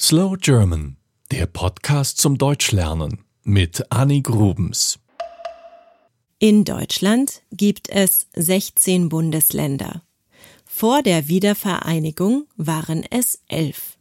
Slow 0.00 0.36
German, 0.36 0.96
der 1.30 1.46
Podcast 1.46 2.18
zum 2.18 2.36
Deutschlernen 2.36 3.24
mit 3.44 3.92
Annie 3.92 4.22
Grubens. 4.22 4.98
In 6.40 6.64
Deutschland 6.64 7.42
gibt 7.52 7.88
es 7.90 8.26
16 8.34 9.08
Bundesländer. 9.08 10.02
Vor 10.64 11.02
der 11.02 11.28
Wiedervereinigung 11.28 12.48
waren 12.56 13.04
es 13.08 13.40
elf. 13.46 13.96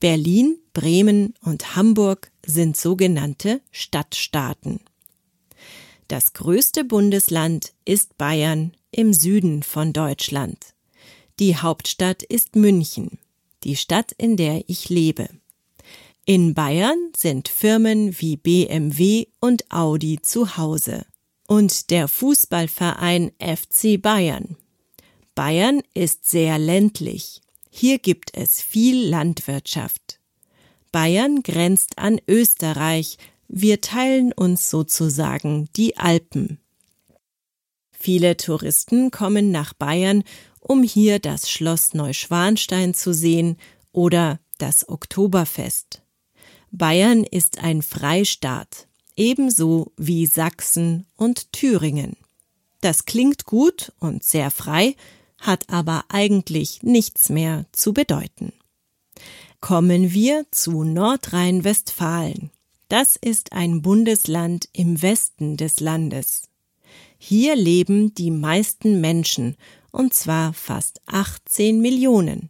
Berlin, 0.00 0.58
Bremen 0.72 1.34
und 1.40 1.76
Hamburg 1.76 2.32
sind 2.44 2.76
sogenannte 2.76 3.60
Stadtstaaten. 3.70 4.80
Das 6.08 6.32
größte 6.32 6.82
Bundesland 6.82 7.74
ist 7.84 8.18
Bayern 8.18 8.72
im 8.90 9.12
Süden 9.12 9.62
von 9.62 9.92
Deutschland. 9.92 10.74
Die 11.38 11.56
Hauptstadt 11.56 12.24
ist 12.24 12.56
München, 12.56 13.18
die 13.64 13.76
Stadt, 13.76 14.12
in 14.12 14.36
der 14.36 14.68
ich 14.68 14.88
lebe. 14.88 15.28
In 16.24 16.54
Bayern 16.54 17.10
sind 17.16 17.48
Firmen 17.48 18.20
wie 18.20 18.36
BMW 18.36 19.26
und 19.40 19.70
Audi 19.72 20.20
zu 20.22 20.56
Hause 20.56 21.04
und 21.48 21.90
der 21.90 22.06
Fußballverein 22.06 23.32
FC 23.38 24.00
Bayern. 24.00 24.56
Bayern 25.34 25.82
ist 25.94 26.30
sehr 26.30 26.58
ländlich. 26.58 27.40
Hier 27.70 27.98
gibt 27.98 28.36
es 28.36 28.60
viel 28.60 29.08
Landwirtschaft. 29.08 30.20
Bayern 30.92 31.42
grenzt 31.42 31.98
an 31.98 32.20
Österreich, 32.28 33.16
wir 33.48 33.80
teilen 33.80 34.32
uns 34.32 34.70
sozusagen 34.70 35.68
die 35.74 35.96
Alpen. 35.96 36.58
Viele 37.90 38.36
Touristen 38.36 39.10
kommen 39.10 39.50
nach 39.50 39.74
Bayern, 39.74 40.24
um 40.62 40.82
hier 40.82 41.18
das 41.18 41.50
Schloss 41.50 41.92
Neuschwanstein 41.92 42.94
zu 42.94 43.12
sehen 43.12 43.58
oder 43.92 44.38
das 44.58 44.88
Oktoberfest. 44.88 46.02
Bayern 46.70 47.24
ist 47.24 47.58
ein 47.58 47.82
Freistaat, 47.82 48.86
ebenso 49.16 49.92
wie 49.96 50.26
Sachsen 50.26 51.06
und 51.16 51.52
Thüringen. 51.52 52.16
Das 52.80 53.04
klingt 53.04 53.44
gut 53.44 53.92
und 53.98 54.24
sehr 54.24 54.50
frei, 54.50 54.96
hat 55.38 55.68
aber 55.68 56.04
eigentlich 56.08 56.82
nichts 56.82 57.28
mehr 57.28 57.66
zu 57.72 57.92
bedeuten. 57.92 58.52
Kommen 59.60 60.12
wir 60.12 60.46
zu 60.50 60.82
Nordrhein-Westfalen. 60.82 62.50
Das 62.88 63.16
ist 63.16 63.52
ein 63.52 63.82
Bundesland 63.82 64.68
im 64.72 65.02
Westen 65.02 65.56
des 65.56 65.80
Landes. 65.80 66.48
Hier 67.18 67.54
leben 67.54 68.14
die 68.14 68.30
meisten 68.30 69.00
Menschen, 69.00 69.56
und 69.92 70.14
zwar 70.14 70.52
fast 70.52 71.00
18 71.06 71.80
Millionen. 71.80 72.48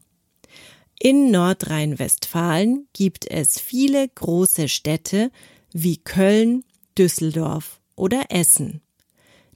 In 0.98 1.31
Nordrhein-Westfalen 1.31 2.87
gibt 2.93 3.29
es 3.29 3.59
viele 3.61 4.09
große 4.09 4.69
Städte 4.69 5.31
wie 5.73 5.97
Köln, 5.97 6.65
Düsseldorf 6.97 7.81
oder 7.97 8.27
Essen. 8.31 8.81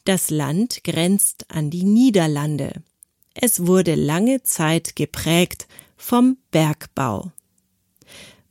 Das 0.05 0.31
Land 0.31 0.85
grenzt 0.85 1.47
an 1.49 1.71
die 1.71 1.85
Niederlande. 1.85 2.83
Es 3.35 3.67
wurde 3.67 3.95
lange 3.95 4.43
Zeit 4.43 4.97
geprägt 4.97 5.67
vom 5.97 6.39
Bergbau. 6.51 7.33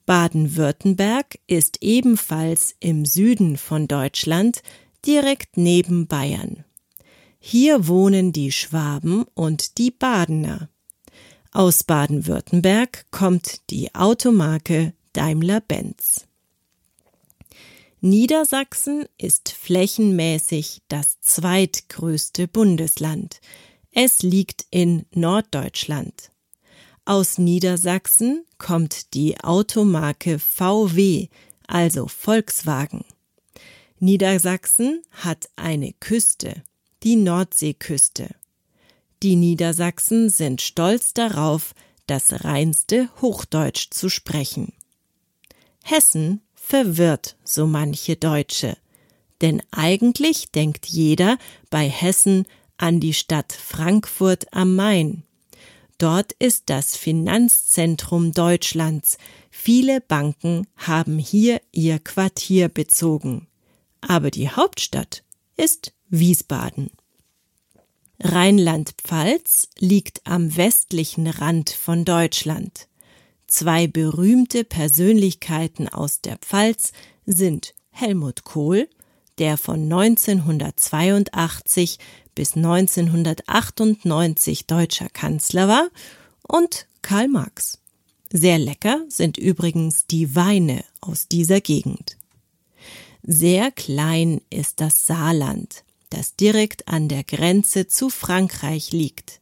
Baden-Württemberg 0.06 1.40
ist 1.48 1.80
ebenfalls 1.82 2.76
im 2.80 3.06
Süden 3.06 3.58
von 3.58 3.88
Deutschland 3.88 4.62
direkt 5.06 5.58
neben 5.58 6.08
Bayern. 6.08 6.64
Hier 7.48 7.88
wohnen 7.88 8.32
die 8.32 8.52
Schwaben 8.52 9.24
und 9.36 9.78
die 9.78 9.92
Badener. 9.92 10.68
Aus 11.52 11.84
Baden-Württemberg 11.84 13.06
kommt 13.12 13.70
die 13.70 13.94
Automarke 13.94 14.94
Daimler-Benz. 15.14 16.26
Niedersachsen 18.02 19.06
ist 19.20 19.52
flächenmäßig 19.52 20.82
das 20.88 21.22
zweitgrößte 21.22 22.48
Bundesland. 22.48 23.40
Es 23.92 24.24
liegt 24.24 24.66
in 24.72 25.06
Norddeutschland. 25.14 26.32
Aus 27.06 27.38
Niedersachsen 27.38 28.44
kommt 28.58 29.14
die 29.14 29.40
Automarke 29.40 30.40
VW, 30.40 31.28
also 31.68 32.08
Volkswagen. 32.08 33.06
Niedersachsen 34.00 35.04
hat 35.12 35.48
eine 35.56 35.94
Küste, 36.00 36.64
die 37.06 37.16
Nordseeküste. 37.16 38.30
Die 39.22 39.36
Niedersachsen 39.36 40.30
sind 40.30 40.62
stolz 40.62 41.14
darauf, 41.14 41.76
das 42.08 42.44
reinste 42.44 43.10
Hochdeutsch 43.22 43.92
zu 43.92 44.10
sprechen. 44.10 44.74
Hessen 45.84 46.42
verwirrt 46.56 47.38
so 47.44 47.68
manche 47.68 48.16
Deutsche, 48.16 48.76
denn 49.42 49.62
eigentlich 49.70 50.52
denkt 50.52 50.88
jeder 50.88 51.38
bei 51.70 51.88
Hessen 51.88 52.48
an 52.78 53.00
die 53.00 53.14
Stadt 53.14 53.54
Frankfurt 53.54 54.52
am 54.52 54.76
Main. 54.76 55.24
Dort 56.00 56.34
ist 56.34 56.64
das 56.66 56.98
Finanzzentrum 56.98 58.32
Deutschlands. 58.32 59.18
Viele 59.52 60.02
Banken 60.02 60.68
haben 60.76 61.20
hier 61.20 61.62
ihr 61.72 62.00
Quartier 62.00 62.68
bezogen 62.68 63.48
aber 64.08 64.32
die 64.32 64.50
Hauptstadt 64.50 65.24
ist 65.56 65.94
Wiesbaden. 66.10 66.90
Rheinland-Pfalz 68.20 69.70
liegt 69.78 70.26
am 70.26 70.56
westlichen 70.56 71.28
Rand 71.28 71.70
von 71.70 72.06
Deutschland. 72.06 72.88
Zwei 73.48 73.88
berühmte 73.88 74.64
Persönlichkeiten 74.64 75.90
aus 75.90 76.22
der 76.22 76.38
Pfalz 76.38 76.94
sind 77.26 77.74
Helmut 77.92 78.44
Kohl, 78.44 78.88
der 79.38 79.58
von 79.58 79.84
1982 79.84 82.00
bis 82.36 82.56
1998 82.56 84.68
deutscher 84.68 85.10
Kanzler 85.10 85.68
war, 85.68 85.90
und 86.48 86.88
Karl 87.02 87.28
Marx. 87.28 87.80
Sehr 88.32 88.60
lecker 88.60 89.04
sind 89.10 89.38
übrigens 89.38 90.08
die 90.08 90.36
Weine 90.36 90.86
aus 91.02 91.28
dieser 91.28 91.60
Gegend. 91.62 92.15
Sehr 93.28 93.72
klein 93.72 94.40
ist 94.52 94.82
das 94.82 95.08
Saarland, 95.08 95.84
das 96.12 96.36
direkt 96.36 96.88
an 96.88 97.08
der 97.10 97.24
Grenze 97.24 97.88
zu 97.88 98.12
Frankreich 98.12 98.92
liegt. 98.92 99.42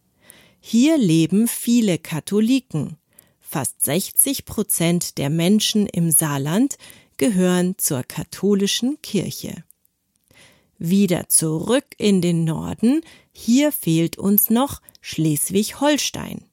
Hier 0.61 0.97
leben 0.97 1.49
viele 1.49 1.97
Katholiken. 1.97 2.95
Fast 3.41 3.83
60 3.83 4.45
Prozent 4.45 5.17
der 5.17 5.29
Menschen 5.29 5.85
im 5.87 6.11
Saarland 6.11 6.77
gehören 7.17 7.75
zur 7.77 8.03
katholischen 8.03 9.01
Kirche. 9.01 9.65
Wieder 10.77 11.27
zurück 11.27 11.87
in 11.97 12.21
den 12.21 12.45
Norden, 12.45 13.01
hier 13.33 13.73
fehlt 13.73 14.17
uns 14.17 14.49
noch 14.49 14.81
Schleswig-Holstein. 15.01 16.45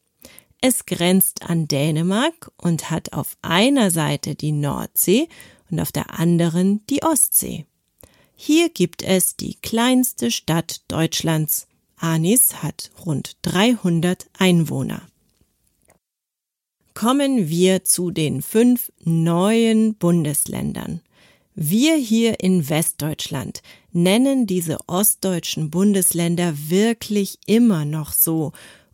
Es 0.60 0.84
grenzt 0.84 1.42
an 1.42 1.68
Dänemark 1.68 2.50
und 2.56 2.90
hat 2.90 3.12
auf 3.12 3.36
einer 3.40 3.92
Seite 3.92 4.34
die 4.34 4.52
Nordsee 4.52 5.28
und 5.70 5.80
auf 5.80 5.92
der 5.92 6.18
anderen 6.18 6.84
die 6.86 7.02
Ostsee. 7.02 7.66
Hier 8.34 8.70
gibt 8.70 9.02
es 9.02 9.36
die 9.36 9.54
kleinste 9.56 10.30
Stadt 10.30 10.82
Deutschlands. 10.88 11.66
Anis 11.96 12.62
hat 12.62 12.90
rund 13.04 13.36
300 13.42 14.30
Einwohner. 14.38 15.02
Kommen 16.94 17.48
wir 17.48 17.84
zu 17.84 18.10
den 18.10 18.42
fünf 18.42 18.90
neuen 19.04 19.94
Bundesländern. 19.94 21.00
Wir 21.54 21.96
hier 21.96 22.40
in 22.40 22.68
Westdeutschland 22.68 23.62
nennen 23.92 24.46
diese 24.46 24.78
ostdeutschen 24.86 25.70
Bundesländer 25.70 26.54
wirklich 26.68 27.38
immer 27.46 27.84
noch 27.84 28.12
so, 28.12 28.52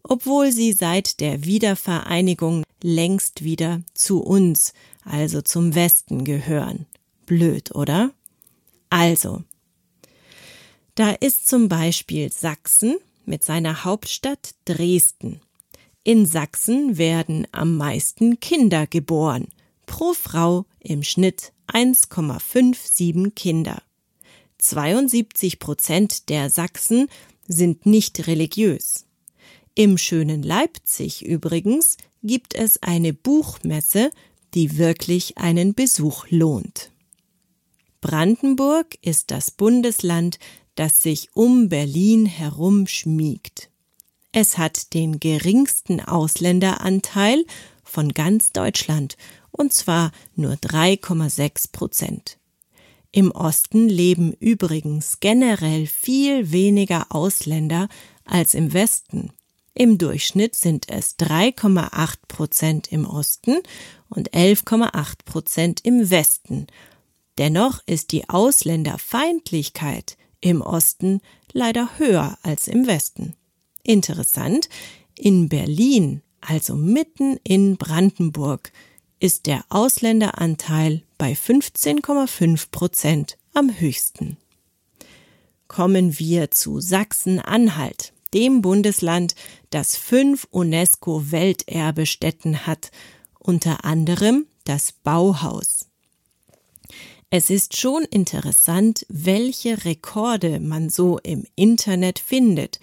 obwohl 0.09 0.53
sie 0.53 0.73
seit 0.73 1.21
der 1.21 1.45
Wiedervereinigung 1.45 2.65
längst 2.83 3.45
wieder 3.45 3.83
zu 3.95 4.23
uns, 4.23 4.73
also 5.05 5.43
zum 5.43 5.75
Westen 5.75 6.25
gehören. 6.25 6.87
Blöd, 7.27 7.75
oder? 7.75 8.13
Also, 8.91 9.43
da 10.95 11.11
ist 11.11 11.49
zum 11.49 11.69
Beispiel 11.69 12.33
Sachsen 12.33 12.97
mit 13.25 13.43
seiner 13.43 13.85
Hauptstadt 13.85 14.55
Dresden. 14.65 15.41
In 16.05 16.25
Sachsen 16.25 16.99
werden 16.99 17.47
am 17.53 17.77
meisten 17.77 18.39
Kinder 18.39 18.87
geboren, 18.87 19.49
pro 19.87 20.15
Frau 20.15 20.65
im 20.79 21.03
Schnitt 21.03 21.53
1,57 21.67 23.31
Kinder. 23.33 23.83
72 24.59 25.59
Prozent 25.59 26.29
der 26.29 26.49
Sachsen 26.49 27.09
sind 27.49 27.87
nicht 27.87 28.27
religiös. 28.27 29.06
Im 29.77 29.97
schönen 29.97 30.43
Leipzig 30.43 31.25
übrigens 31.25 31.97
gibt 32.25 32.55
es 32.55 32.83
eine 32.83 33.13
Buchmesse 33.13 34.11
die 34.57 34.79
wirklich 34.79 35.37
einen 35.37 35.75
Besuch 35.75 36.27
lohnt. 36.31 36.91
Brandenburg 38.01 38.97
ist 39.03 39.31
das 39.31 39.51
Bundesland, 39.51 40.39
das 40.77 41.03
sich 41.03 41.29
um 41.35 41.69
Berlin 41.69 42.25
herum 42.25 42.87
schmiegt. 42.87 43.69
Es 44.33 44.57
hat 44.57 44.95
den 44.95 45.21
geringsten 45.21 46.01
Ausländeranteil 46.01 47.45
von 47.85 48.15
ganz 48.15 48.53
Deutschland 48.53 49.19
und 49.51 49.75
zwar 49.75 50.11
nur 50.35 50.55
3,6 50.55 51.73
Prozent. 51.73 52.39
Im 53.13 53.31
Osten 53.31 53.89
leben 53.91 54.33
übrigens 54.41 55.21
generell 55.21 55.87
viel 55.87 56.51
weniger 56.51 57.15
Ausländer 57.15 57.89
als 58.25 58.55
im 58.55 58.73
Westen. 58.73 59.33
Im 59.79 59.99
Durchschnitt 59.99 60.55
sind 60.55 60.89
es 60.89 61.19
3,8 61.19 62.15
Prozent 62.29 62.91
im 62.91 63.05
Osten 63.05 63.59
und 64.09 64.31
11,8 64.31 65.17
Prozent 65.27 65.81
im 65.85 66.09
Westen. 66.09 66.67
Dennoch 67.37 67.83
ist 67.85 68.13
die 68.13 68.27
Ausländerfeindlichkeit 68.27 70.17
im 70.41 70.63
Osten 70.63 71.21
leider 71.53 71.99
höher 71.99 72.39
als 72.43 72.69
im 72.69 72.87
Westen. 72.87 73.35
Interessant, 73.83 74.71
in 75.15 75.51
Berlin, 75.51 76.23
also 76.41 76.75
mitten 76.75 77.39
in 77.45 77.77
Brandenburg, 77.77 78.73
ist 79.21 79.45
der 79.45 79.63
Ausländeranteil 79.69 81.03
bei 81.19 81.33
15,5 81.35 82.71
Prozent 82.71 83.37
am 83.53 83.79
höchsten. 83.79 84.39
Kommen 85.69 86.19
wir 86.19 86.51
zu 86.51 86.81
Sachsen-Anhalt, 86.81 88.15
dem 88.37 88.61
Bundesland, 88.61 89.35
das 89.71 89.97
fünf 89.97 90.47
UNESCO-Welterbestätten 90.51 92.67
hat, 92.67 92.91
unter 93.39 93.87
anderem 93.87 94.47
das 94.65 94.93
Bauhaus. 94.93 95.87
Es 97.31 97.49
ist 97.51 97.77
schon 97.77 98.05
interessant, 98.05 99.05
welche 99.09 99.85
Rekorde 99.85 100.61
man 100.61 100.91
so 100.91 101.19
im 101.19 101.45
Internet 101.57 102.19
findet. 102.19 102.79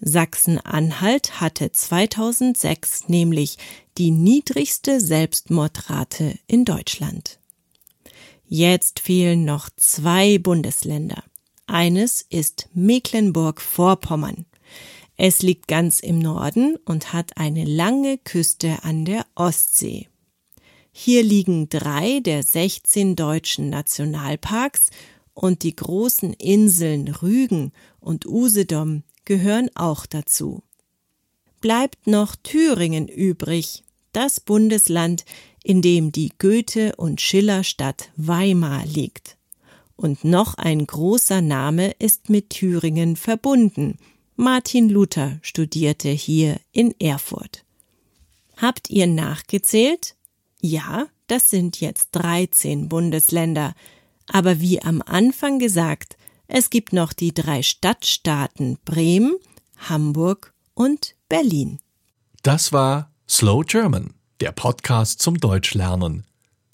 Sachsen-Anhalt 0.00 1.40
hatte 1.40 1.70
2006 1.70 3.08
nämlich 3.08 3.58
die 3.96 4.10
niedrigste 4.10 5.00
Selbstmordrate 5.00 6.36
in 6.48 6.64
Deutschland. 6.64 7.38
Jetzt 8.48 8.98
fehlen 9.00 9.44
noch 9.44 9.70
zwei 9.76 10.38
Bundesländer. 10.38 11.22
Eines 11.66 12.22
ist 12.22 12.68
Mecklenburg-Vorpommern. 12.74 14.46
Es 15.16 15.42
liegt 15.42 15.66
ganz 15.66 16.00
im 16.00 16.18
Norden 16.18 16.76
und 16.84 17.12
hat 17.12 17.38
eine 17.38 17.64
lange 17.64 18.18
Küste 18.18 18.82
an 18.82 19.04
der 19.04 19.24
Ostsee. 19.34 20.08
Hier 20.92 21.22
liegen 21.22 21.68
drei 21.68 22.20
der 22.20 22.42
16 22.42 23.16
deutschen 23.16 23.70
Nationalparks 23.70 24.90
und 25.32 25.62
die 25.62 25.76
großen 25.76 26.32
Inseln 26.34 27.08
Rügen 27.08 27.72
und 28.00 28.26
Usedom 28.26 29.02
gehören 29.24 29.70
auch 29.74 30.06
dazu. 30.06 30.62
Bleibt 31.60 32.06
noch 32.06 32.36
Thüringen 32.36 33.08
übrig, 33.08 33.84
das 34.12 34.40
Bundesland, 34.40 35.24
in 35.62 35.82
dem 35.82 36.12
die 36.12 36.32
Goethe- 36.38 36.94
und 36.96 37.20
Schillerstadt 37.20 38.10
Weimar 38.16 38.84
liegt. 38.86 39.36
Und 39.96 40.24
noch 40.24 40.54
ein 40.54 40.86
großer 40.86 41.40
Name 41.40 41.92
ist 41.98 42.28
mit 42.30 42.50
Thüringen 42.50 43.16
verbunden. 43.16 43.98
Martin 44.36 44.90
Luther 44.90 45.38
studierte 45.40 46.10
hier 46.10 46.60
in 46.72 46.94
Erfurt. 47.00 47.64
Habt 48.58 48.90
ihr 48.90 49.06
nachgezählt? 49.06 50.14
Ja, 50.60 51.06
das 51.26 51.44
sind 51.44 51.80
jetzt 51.80 52.10
13 52.12 52.88
Bundesländer. 52.88 53.74
Aber 54.28 54.60
wie 54.60 54.82
am 54.82 55.00
Anfang 55.02 55.58
gesagt, 55.58 56.18
es 56.48 56.70
gibt 56.70 56.92
noch 56.92 57.14
die 57.14 57.32
drei 57.32 57.62
Stadtstaaten 57.62 58.78
Bremen, 58.84 59.36
Hamburg 59.88 60.52
und 60.74 61.14
Berlin. 61.28 61.78
Das 62.42 62.72
war 62.72 63.12
Slow 63.28 63.64
German, 63.64 64.14
der 64.40 64.50
Podcast 64.52 65.20
zum 65.20 65.38
Deutschlernen 65.38 66.24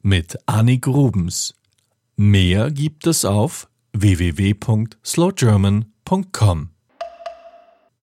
mit 0.02 0.36
Annik 0.46 0.82
Grubens. 0.82 1.54
Mehr 2.16 2.72
gibt 2.72 3.06
es 3.06 3.24
auf 3.24 3.68
www.slowgerman.com. 3.92 6.71